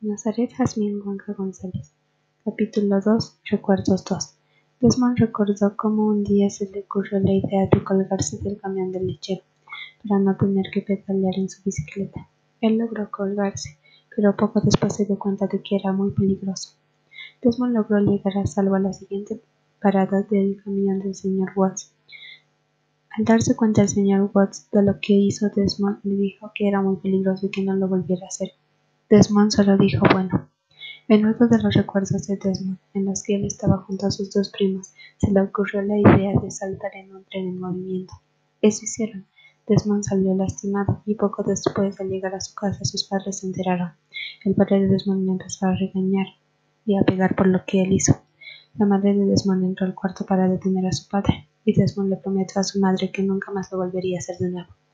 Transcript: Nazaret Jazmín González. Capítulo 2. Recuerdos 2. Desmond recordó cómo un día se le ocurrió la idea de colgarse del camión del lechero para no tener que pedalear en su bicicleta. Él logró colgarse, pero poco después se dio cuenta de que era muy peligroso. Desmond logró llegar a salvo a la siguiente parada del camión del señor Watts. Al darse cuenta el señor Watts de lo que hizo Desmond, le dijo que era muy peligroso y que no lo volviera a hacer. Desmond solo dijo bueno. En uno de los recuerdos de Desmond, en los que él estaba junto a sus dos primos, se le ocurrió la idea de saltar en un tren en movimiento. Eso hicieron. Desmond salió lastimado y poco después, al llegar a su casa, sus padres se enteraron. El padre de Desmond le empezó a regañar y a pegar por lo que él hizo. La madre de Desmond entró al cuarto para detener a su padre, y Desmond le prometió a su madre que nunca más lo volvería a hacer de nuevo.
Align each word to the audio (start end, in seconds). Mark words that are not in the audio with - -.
Nazaret 0.00 0.52
Jazmín 0.56 1.00
González. 1.00 1.92
Capítulo 2.44 3.00
2. 3.00 3.40
Recuerdos 3.50 4.04
2. 4.04 4.34
Desmond 4.80 5.18
recordó 5.18 5.76
cómo 5.76 6.06
un 6.06 6.22
día 6.22 6.48
se 6.50 6.70
le 6.70 6.82
ocurrió 6.82 7.18
la 7.18 7.32
idea 7.32 7.66
de 7.66 7.82
colgarse 7.82 8.38
del 8.38 8.60
camión 8.60 8.92
del 8.92 9.08
lechero 9.08 9.42
para 10.04 10.20
no 10.20 10.36
tener 10.36 10.66
que 10.72 10.82
pedalear 10.82 11.34
en 11.36 11.48
su 11.48 11.64
bicicleta. 11.64 12.28
Él 12.60 12.78
logró 12.78 13.10
colgarse, 13.10 13.76
pero 14.14 14.36
poco 14.36 14.60
después 14.60 14.94
se 14.94 15.04
dio 15.04 15.18
cuenta 15.18 15.48
de 15.48 15.60
que 15.62 15.74
era 15.74 15.90
muy 15.90 16.12
peligroso. 16.12 16.76
Desmond 17.42 17.74
logró 17.74 17.98
llegar 17.98 18.38
a 18.38 18.46
salvo 18.46 18.76
a 18.76 18.78
la 18.78 18.92
siguiente 18.92 19.42
parada 19.82 20.22
del 20.22 20.62
camión 20.62 21.00
del 21.00 21.16
señor 21.16 21.50
Watts. 21.56 21.92
Al 23.10 23.24
darse 23.24 23.56
cuenta 23.56 23.82
el 23.82 23.88
señor 23.88 24.30
Watts 24.32 24.68
de 24.70 24.80
lo 24.80 25.00
que 25.00 25.14
hizo 25.14 25.48
Desmond, 25.48 25.98
le 26.04 26.14
dijo 26.14 26.52
que 26.54 26.68
era 26.68 26.80
muy 26.82 26.98
peligroso 26.98 27.46
y 27.46 27.50
que 27.50 27.64
no 27.64 27.74
lo 27.74 27.88
volviera 27.88 28.26
a 28.26 28.28
hacer. 28.28 28.52
Desmond 29.10 29.50
solo 29.50 29.78
dijo 29.78 30.04
bueno. 30.12 30.50
En 31.08 31.24
uno 31.24 31.48
de 31.48 31.62
los 31.62 31.72
recuerdos 31.72 32.26
de 32.26 32.36
Desmond, 32.36 32.76
en 32.92 33.06
los 33.06 33.22
que 33.22 33.36
él 33.36 33.46
estaba 33.46 33.78
junto 33.78 34.06
a 34.06 34.10
sus 34.10 34.30
dos 34.30 34.50
primos, 34.50 34.92
se 35.16 35.30
le 35.30 35.40
ocurrió 35.40 35.80
la 35.80 35.96
idea 35.96 36.38
de 36.38 36.50
saltar 36.50 36.94
en 36.94 37.16
un 37.16 37.24
tren 37.24 37.48
en 37.48 37.58
movimiento. 37.58 38.12
Eso 38.60 38.84
hicieron. 38.84 39.24
Desmond 39.66 40.02
salió 40.02 40.34
lastimado 40.34 41.00
y 41.06 41.14
poco 41.14 41.42
después, 41.42 41.98
al 41.98 42.10
llegar 42.10 42.34
a 42.34 42.40
su 42.42 42.54
casa, 42.54 42.84
sus 42.84 43.04
padres 43.04 43.38
se 43.38 43.46
enteraron. 43.46 43.92
El 44.44 44.54
padre 44.54 44.80
de 44.80 44.88
Desmond 44.88 45.24
le 45.24 45.32
empezó 45.32 45.64
a 45.64 45.74
regañar 45.74 46.26
y 46.84 46.98
a 46.98 47.02
pegar 47.02 47.34
por 47.34 47.46
lo 47.46 47.64
que 47.66 47.80
él 47.80 47.92
hizo. 47.94 48.20
La 48.74 48.84
madre 48.84 49.14
de 49.14 49.24
Desmond 49.24 49.64
entró 49.64 49.86
al 49.86 49.94
cuarto 49.94 50.26
para 50.26 50.50
detener 50.50 50.84
a 50.84 50.92
su 50.92 51.08
padre, 51.08 51.48
y 51.64 51.72
Desmond 51.72 52.10
le 52.10 52.16
prometió 52.16 52.60
a 52.60 52.64
su 52.64 52.78
madre 52.78 53.10
que 53.10 53.22
nunca 53.22 53.52
más 53.52 53.72
lo 53.72 53.78
volvería 53.78 54.18
a 54.18 54.20
hacer 54.20 54.36
de 54.36 54.50
nuevo. 54.50 54.68